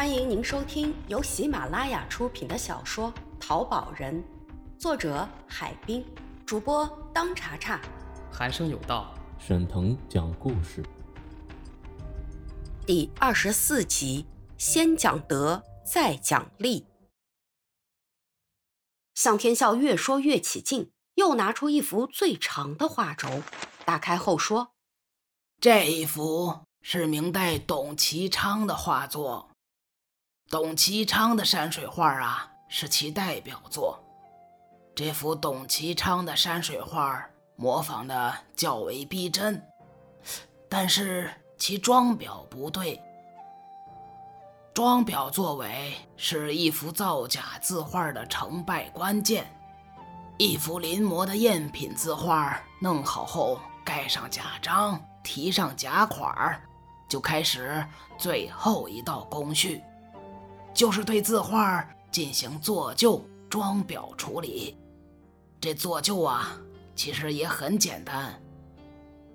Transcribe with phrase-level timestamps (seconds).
[0.00, 4.14] 欢迎您收听由喜马拉雅出品的小说《淘宝人》，
[4.78, 6.02] 作者海滨，
[6.46, 7.78] 主播当查查。
[8.32, 10.82] 寒生有道，沈腾讲故事，
[12.86, 14.24] 第二十四集：
[14.56, 16.86] 先讲德，再讲利。
[19.14, 23.42] 向天笑越说越起劲，又拿出一幅最长的画轴，
[23.84, 24.72] 打开后说
[25.60, 29.48] ：“这一幅是明代董其昌的画作。”
[30.50, 34.02] 董其昌的山水画啊，是其代表作。
[34.96, 39.64] 这幅董其昌的山水画模仿的较为逼真，
[40.68, 43.00] 但是其装裱不对。
[44.74, 49.46] 装裱作为是一幅造假字画的成败关键。
[50.36, 56.60] 一幅临摹的赝品字画弄好后，盖上假章，提上假款儿
[57.08, 57.86] 就开始
[58.18, 59.80] 最后一道工序。
[60.80, 64.78] 就是对字画进行做旧装裱处理。
[65.60, 66.58] 这做旧啊，
[66.96, 68.40] 其实也很简单，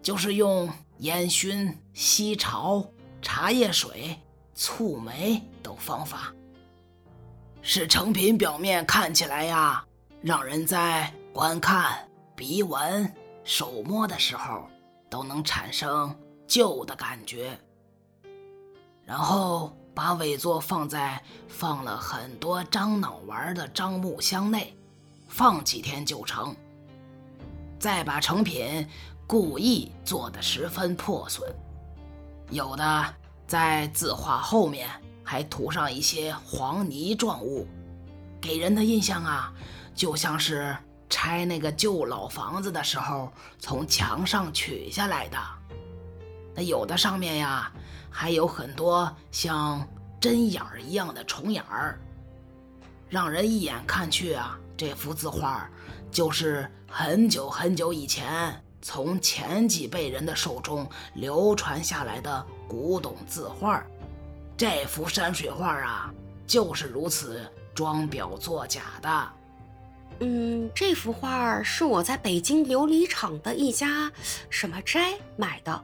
[0.01, 0.67] 就是用
[1.01, 2.83] 烟熏、吸潮、
[3.21, 4.19] 茶叶水、
[4.55, 6.33] 醋梅等方法，
[7.61, 9.85] 使成品表面看起来呀，
[10.23, 14.67] 让人在观看、鼻闻、手摸的时候
[15.11, 17.55] 都能产生旧的感觉，
[19.05, 19.71] 然后。
[19.95, 24.75] 把伪作放在放了很多樟脑丸的樟木箱内，
[25.29, 26.53] 放几天就成。
[27.79, 28.85] 再把成品
[29.25, 31.49] 故意做得十分破损，
[32.49, 33.15] 有的
[33.47, 34.89] 在字画后面
[35.23, 37.65] 还涂上一些黄泥状物，
[38.41, 39.53] 给人的印象啊，
[39.95, 40.75] 就像是
[41.09, 45.37] 拆那个旧老房子的时候从墙上取下来的。
[46.53, 47.71] 那有的上面呀。
[48.17, 49.85] 还有很多像
[50.21, 51.99] 针眼儿一样的虫眼儿，
[53.09, 55.69] 让人一眼看去啊，这幅字画
[56.09, 63.83] 就是很久很久以前从前几辈人的手中流传下来的古董字画。
[64.55, 66.09] 这幅山水画啊，
[66.47, 69.29] 就是如此装裱作假的。
[70.21, 74.09] 嗯，这幅画是我在北京琉璃厂的一家
[74.49, 75.83] 什么斋买的。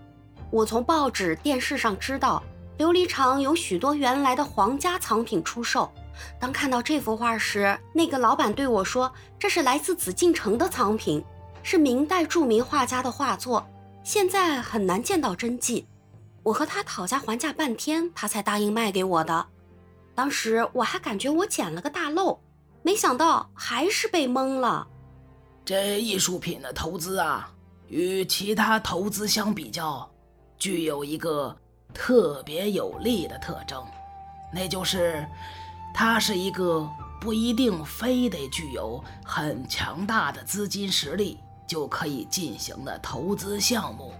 [0.52, 2.44] 我从报纸、电视上知道，
[2.78, 5.90] 琉璃厂有许多原来的皇家藏品出售。
[6.38, 11.24] 当看到这幅画时，那个老板对我说：“这是来自紫禁城的藏品，
[11.64, 13.66] 是明代著名画家的画作，
[14.04, 15.88] 现在很难见到真迹。”
[16.44, 19.48] 我和他讨价还价半天，他才答应卖给我的。
[20.14, 22.38] 当时我还感觉我捡了个大漏，
[22.84, 24.86] 没想到还是被蒙了。
[25.64, 27.50] 这艺术品的投资啊，
[27.88, 30.11] 与其他投资相比较。
[30.62, 31.58] 具有一个
[31.92, 33.84] 特别有利的特征，
[34.54, 35.26] 那就是
[35.92, 36.88] 它是一个
[37.20, 44.14] 不一定非得具有很强大的资金实力就可以进行的投资项目，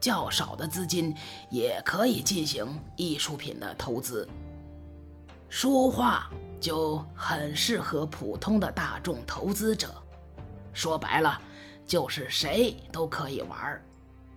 [0.00, 1.14] 较少的资金
[1.50, 2.66] 也可以进行
[2.96, 4.28] 艺术品的投资。
[5.48, 6.28] 书画
[6.60, 9.94] 就很适合普通的大众投资者，
[10.72, 11.40] 说白了
[11.86, 13.84] 就是谁都可以玩儿。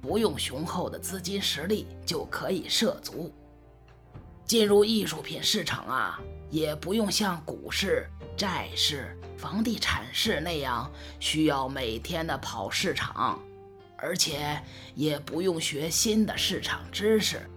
[0.04, 3.34] 不用雄厚的资金实力就可以涉足
[4.46, 6.20] 进入艺术品市场啊，
[6.50, 8.06] 也不用像股市、
[8.36, 10.92] 债市、房地产市那样
[11.22, 13.42] 需要每天的跑市场，
[13.96, 14.62] 而且
[14.94, 17.50] 也不用学新的市场知识，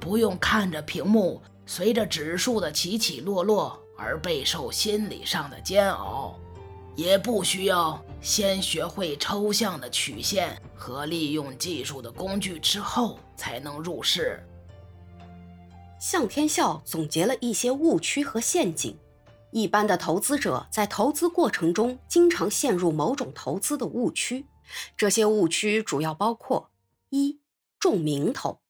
[0.00, 6.40] 不用看着屏幕随着指数的起起落落而备受心理上的煎熬。
[6.96, 14.44] 也不需要先学会抽象的曲线和利用技术的工具之后才能入市。
[16.00, 18.98] 向天笑总结了一些误区和陷阱，
[19.50, 24.46] 一般的投资者在投资过程中经常陷入某种投资的误区。
[24.96, 26.70] 这些误区主要包括：
[27.10, 27.40] 一、
[27.78, 28.60] 重名头，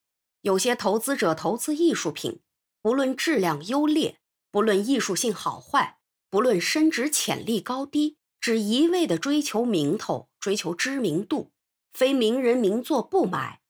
[0.40, 2.40] 有些投资者投资艺术品，
[2.82, 4.18] 不论质量优劣，
[4.50, 5.99] 不论艺术性好坏。
[6.30, 11.50] 不论升值潜力高低，只一味的追求名头、追求知名度，
[11.92, 13.60] 非名人名作不买。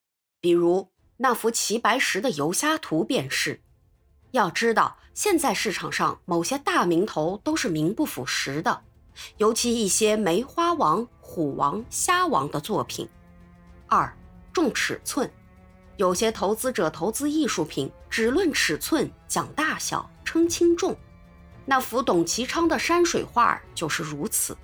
[0.42, 3.62] 比如那幅齐白石的游虾图便是。
[4.32, 8.84] 要知道，现在市场上某些大名头都是名不副实的，
[9.38, 13.08] 尤其一些梅花王、虎王、虾王的作品。
[13.86, 14.14] 二
[14.52, 15.28] 重尺寸，
[15.96, 20.94] 有些投资者投资艺术品只论尺寸、讲大小、称轻重。
[21.70, 24.56] 那幅董其昌的山水画就是如此。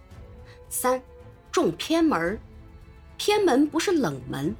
[0.69, 1.01] 三，
[1.53, 2.37] 重偏门
[3.17, 4.53] 偏门不是冷门，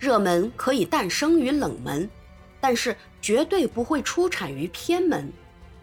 [0.00, 2.10] 热门可以诞生于冷门。
[2.60, 5.32] 但是绝对不会出产于偏门。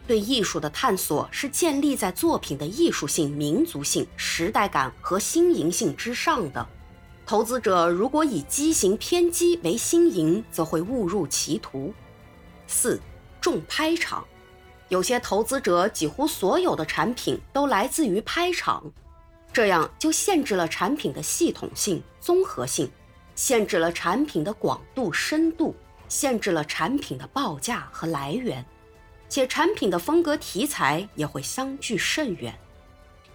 [0.06, 6.68] 对艺术的探索是建立在作品的艺术性、民族性、时代感和新颖性之上的。
[7.26, 11.94] 投资者如果以畸形偏激为新颖，则会误入歧途。
[12.68, 13.00] 四
[13.40, 14.28] 重拍场，
[14.90, 18.84] 有些投资者几乎所有的产品都来自于拍场，
[19.54, 22.92] 这样就限制了产品的系统性、综合性，
[23.36, 25.76] 限制了产品的广度、深度，
[26.08, 28.66] 限制了产品的报价和来源。
[29.30, 32.58] 且产品的风格题材也会相距甚远。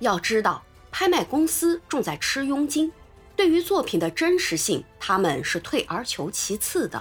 [0.00, 0.60] 要知道，
[0.90, 2.90] 拍卖公司重在吃佣金，
[3.36, 7.00] 对于作品的真实性，他们是退而求其次的。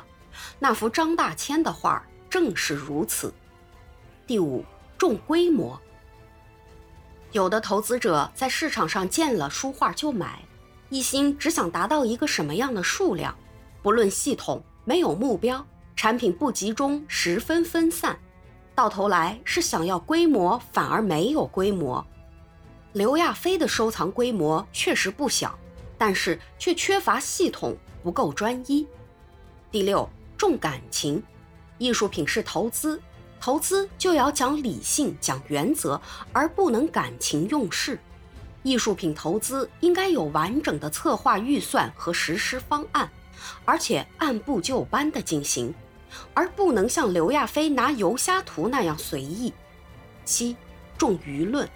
[0.60, 3.34] 那幅张大千的画正是如此。
[4.26, 4.64] 第五，
[4.98, 5.80] 重规模。
[7.34, 10.40] 有的投资者在市场上见了书画就买，
[10.90, 13.36] 一心只想达到一个什么样的数量，
[13.82, 15.66] 不论系统，没有目标，
[15.96, 18.18] 产品不集中，十分分散。
[18.76, 22.06] 到头来是想要规模，反而没有规模。
[22.94, 25.58] 刘亚飞的收藏规模确实不小，
[25.98, 28.88] 但是却缺乏系统，不够专一。
[29.70, 31.22] 第六，重感情。
[31.80, 33.02] 艺术品是投资，
[33.44, 36.00] 投资就要讲理性、讲原则，
[36.32, 38.00] 而不能感情用事。
[38.62, 43.12] 艺术品投资应该有完整的策划预算和实施方案，
[43.66, 45.76] 而且按部就班的进行。
[46.34, 49.52] 而不能像刘亚飞拿游虾图那样随意。
[50.24, 50.56] 七，
[50.98, 51.68] 重舆论，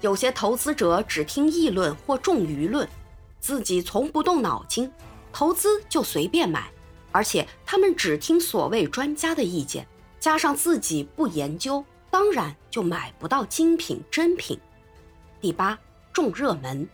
[0.00, 2.88] 有些投资者只听议论或重舆论，
[3.40, 4.90] 自己从不动脑筋，
[5.34, 6.72] 投资就随便买，
[7.12, 9.86] 而且他们只听所谓专家的意见，
[10.20, 14.60] 加上自己不研究，当然就买不到精品真品。
[15.40, 15.76] 第八，
[16.12, 16.86] 重热门，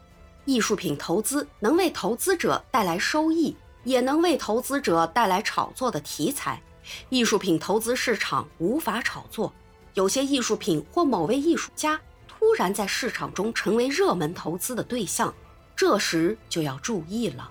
[0.44, 6.62] 艺术品投资能为投资者带来收益，也能为投资者带来炒作的题材。
[7.08, 9.52] 艺术品投资市场无法炒作，
[9.94, 15.34] 有些艺术品或某位艺术家突然在市场中成为热门投资的对象，
[15.74, 17.50] 这时就要注意了，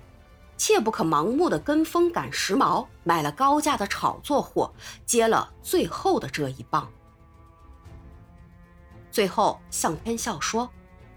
[0.58, 4.74] 切不可盲目的跟风赶时髦，买了高价的炒作货，
[5.06, 6.90] 接了最后的这一棒。
[9.12, 10.70] 最后，向天笑说：“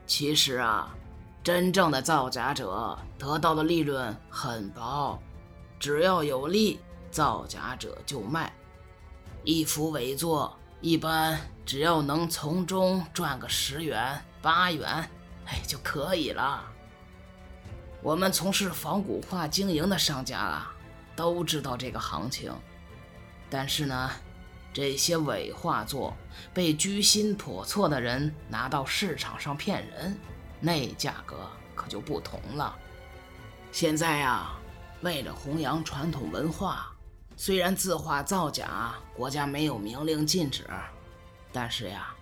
[0.07, 0.95] 其实啊，
[1.43, 5.19] 真正的造假者得到的利润很薄，
[5.79, 6.81] 只要有利。”
[7.11, 8.53] 造假者就卖
[9.43, 14.87] 一幅伪作，一般只要能从中赚个十元八元，
[15.47, 16.63] 哎就可以了。
[18.03, 20.73] 我们从事仿古画经营的商家啊，
[21.17, 22.53] 都知道这个行情。
[23.51, 24.11] 但是呢，
[24.73, 26.15] 这些伪画作
[26.55, 30.17] 被居心叵测的人拿到市场上骗人，
[30.61, 31.37] 那价格
[31.75, 32.77] 可就不同了。
[33.73, 34.53] 现在呀，
[35.03, 36.93] 为了弘扬传统文化。
[37.37, 40.69] 虽然字画造假，国家没有明令禁止，
[41.53, 42.13] 但是呀，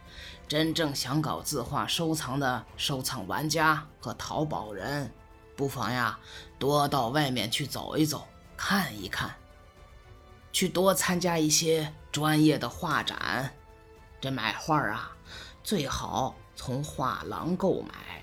[0.47, 5.11] 真正想搞字画收藏的收藏玩家和淘宝人，
[5.57, 6.19] 不妨呀
[6.59, 9.35] 多到外面去走一走，看一看，
[10.53, 13.53] 去多参加一些专业的画展。
[14.21, 15.11] 这买画啊，
[15.65, 18.23] 最好从画廊购买。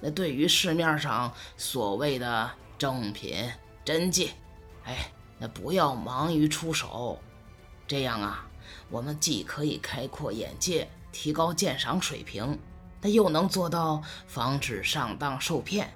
[0.00, 3.50] 那对于市面上所谓的正品
[3.84, 4.30] 真迹，
[4.84, 5.10] 哎。
[5.42, 7.18] 那不要忙于出手，
[7.86, 8.46] 这样啊，
[8.90, 12.58] 我们既可以开阔眼界，提高鉴赏水平，
[13.00, 15.90] 那又能做到防止上当受骗，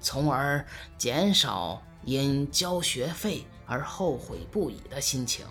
[0.00, 0.64] 从而
[0.96, 5.46] 减少因交学费而后悔不已的心情。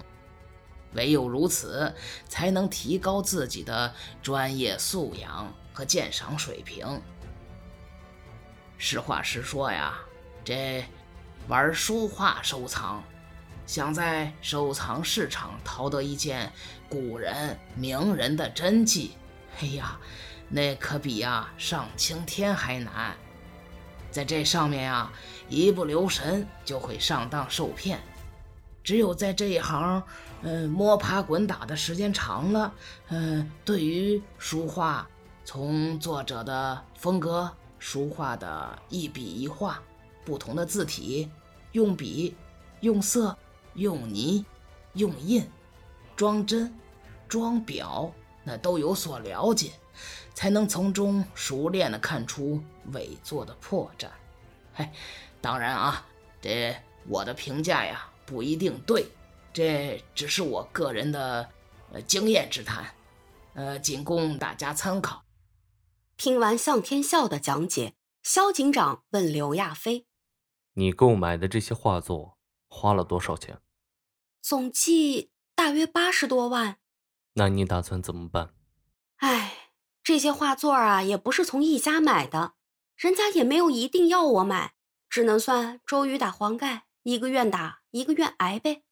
[0.94, 1.94] 唯有如此，
[2.28, 7.00] 才能提高自己的专业素养和鉴赏水平。
[8.78, 10.00] 实话实说呀，
[10.44, 10.84] 这
[11.48, 13.04] 玩书画收藏。
[13.68, 16.52] 想在收藏市场淘得一件
[16.90, 19.12] 古人名人的真迹，
[19.62, 20.00] 哎呀，
[20.48, 23.16] 那可比呀上青天还难。
[24.12, 25.12] 在这上面呀，
[25.48, 28.00] 一不留神就会上当受骗。
[28.84, 30.02] 只有在这一行，
[30.42, 32.74] 嗯，摸爬滚打的时间长了，
[33.10, 35.08] 嗯，对于书画，
[35.46, 39.82] 从作者的风格、书画的一笔一画、
[40.26, 41.30] 不同的字体、
[41.72, 42.36] 用笔、
[42.82, 43.38] 用色。
[43.76, 44.44] 用泥、
[44.94, 45.48] 用印、
[46.16, 46.74] 装帧、
[47.30, 48.12] 装裱，
[48.44, 49.72] 那都有所了解，
[50.34, 54.10] 才能从中熟练的看出伪作的破绽。
[54.74, 54.90] 嘿，
[55.42, 56.06] 当然啊，
[56.42, 56.76] 这
[57.08, 59.08] 我的评价呀不一定对，
[59.52, 61.50] 这只是我个人的
[61.92, 62.94] 呃经验之谈，
[63.54, 65.24] 呃，仅供大家参考。
[66.18, 67.94] 听完向天笑的讲解，
[68.24, 70.06] 肖警长问刘亚飞
[70.76, 72.38] ：“你购买的这些画作？”
[72.72, 73.60] 花了多少钱？
[74.42, 76.78] 总计大约八十多万。
[77.34, 78.54] 那你打算怎么办？
[79.18, 79.72] 唉，
[80.04, 82.54] 这些画作啊，也不是从一家买的，
[82.96, 84.74] 人家也没有一定要我买，
[85.10, 88.84] 只能算周瑜打黄盖，一个愿打，一个愿挨呗。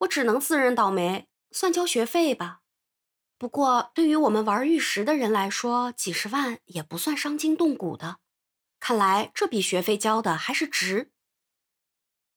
[0.00, 2.60] 我只能自认倒霉，算交学费吧。
[3.38, 8.18] 不过，对于我们玩玉石的人来说，几十万也不算伤筋动骨的。
[8.78, 11.12] 看来这笔学费交的还是值。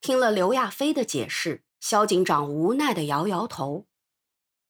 [0.01, 3.87] 听了刘亚飞的解释，萧警长无奈的摇摇头。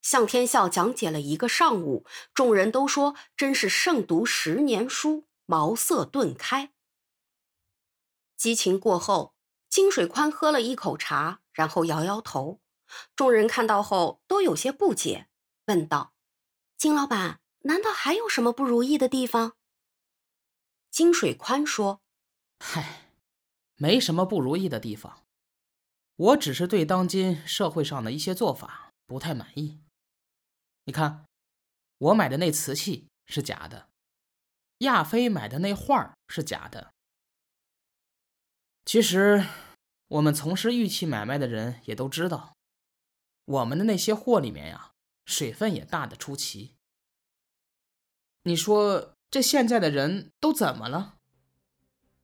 [0.05, 6.71] 向天笑讲解了一个上午，众人都说真是胜读十年书，茅塞顿开。
[8.37, 9.33] 激情过后，
[9.67, 12.61] 金水宽喝了一口茶，然后摇摇头。
[13.15, 15.27] 众人看到后都有些不解，
[15.65, 16.13] 问道
[16.77, 19.53] ：“金老板，难道还有什么不如意的地方？”
[20.91, 22.01] 金水宽说
[22.63, 23.09] ：“嗨，
[23.73, 25.25] 没什么不如意的地方，
[26.15, 29.79] 我只是对当今社会上的一些做法不太满意。”
[30.85, 31.25] 你看，
[31.97, 33.89] 我买的那瓷器是假的，
[34.79, 36.93] 亚飞买的那画是假的。
[38.85, 39.45] 其实，
[40.07, 42.55] 我们从事玉器买卖的人也都知道，
[43.45, 44.91] 我们的那些货里面呀，
[45.25, 46.75] 水分也大的出奇。
[48.43, 51.17] 你说这现在的人都怎么了？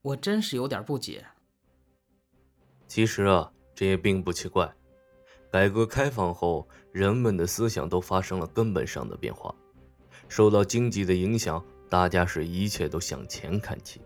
[0.04, 1.26] 我真是有点不解。
[2.88, 4.76] 其实啊，这也并不奇怪。
[5.52, 9.54] 改革开放后，人们的思想都发生了根本上的变化。
[10.28, 14.00] 受到经济的影响，大家是一切都向钱看齐，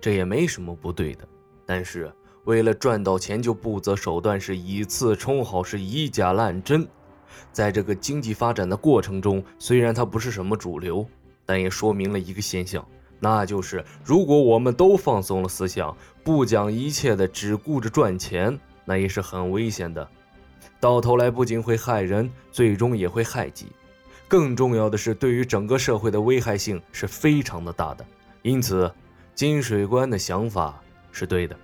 [0.00, 1.26] 这也没什么不对的。
[1.64, 2.12] 但是，
[2.44, 6.86] 为了赚到钱，就不择手段，是以次充好，是以假乱真。
[7.52, 11.06] 在这个经济发展的过程中，虽然它不是什么主流，
[11.46, 12.86] 但也说明了一个现象，
[13.18, 20.08] 那就是如果我们都放松了思想，不讲一切的，只顾着赚钱，那也是很危险的。
[20.80, 23.66] 到头来不仅会害人，最终也会害己。
[24.26, 28.04] 更重要的是，对于整个社会的危害性是非常的大的。
[28.42, 28.90] 因此，
[29.34, 31.56] 金水关的想法是对的。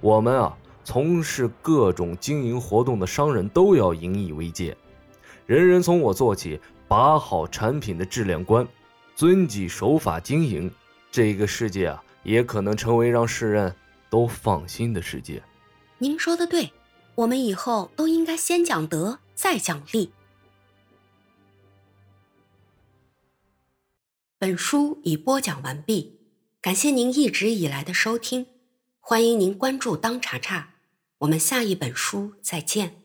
[0.00, 4.76] 我们啊，从事各种经营活动的商人都要引以为戒，
[5.46, 8.66] 人人从我做起，把好产品的质量关，
[9.14, 10.70] 遵纪守法经营，
[11.10, 13.74] 这个世界啊，也可能成为让世人
[14.08, 15.42] 都放心的世界。
[15.98, 16.70] 您说的对。
[17.16, 20.12] 我们以后都应该先讲德，再讲利。
[24.38, 26.18] 本书已播讲完毕，
[26.62, 28.46] 感谢您一直以来的收听，
[28.98, 30.76] 欢迎您关注当查查，
[31.18, 32.99] 我们下一本书再见。